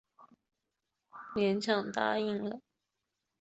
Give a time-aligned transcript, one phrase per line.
[1.11, 2.61] 迈克勉强答应了。